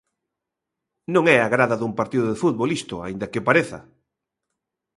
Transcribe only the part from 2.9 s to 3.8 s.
aínda que o pareza.